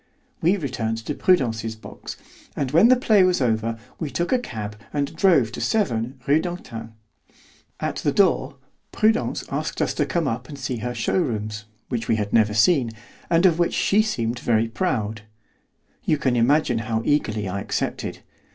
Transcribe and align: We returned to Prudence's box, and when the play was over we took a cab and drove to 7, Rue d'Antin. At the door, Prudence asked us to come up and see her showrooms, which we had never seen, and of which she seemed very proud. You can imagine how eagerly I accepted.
We 0.41 0.57
returned 0.57 0.97
to 1.05 1.13
Prudence's 1.13 1.75
box, 1.75 2.17
and 2.55 2.71
when 2.71 2.87
the 2.87 2.95
play 2.95 3.23
was 3.23 3.39
over 3.39 3.77
we 3.99 4.09
took 4.09 4.31
a 4.33 4.39
cab 4.39 4.75
and 4.91 5.15
drove 5.15 5.51
to 5.51 5.61
7, 5.61 6.19
Rue 6.25 6.41
d'Antin. 6.41 6.93
At 7.79 7.97
the 7.97 8.11
door, 8.11 8.55
Prudence 8.91 9.43
asked 9.51 9.79
us 9.79 9.93
to 9.93 10.07
come 10.07 10.27
up 10.27 10.49
and 10.49 10.57
see 10.57 10.77
her 10.77 10.95
showrooms, 10.95 11.65
which 11.89 12.07
we 12.07 12.15
had 12.15 12.33
never 12.33 12.55
seen, 12.55 12.89
and 13.29 13.45
of 13.45 13.59
which 13.59 13.75
she 13.75 14.01
seemed 14.01 14.39
very 14.39 14.67
proud. 14.67 15.21
You 16.03 16.17
can 16.17 16.35
imagine 16.35 16.79
how 16.79 17.03
eagerly 17.05 17.47
I 17.47 17.61
accepted. 17.61 18.23